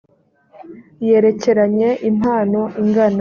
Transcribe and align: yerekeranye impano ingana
yerekeranye 1.07 1.89
impano 2.09 2.61
ingana 2.81 3.09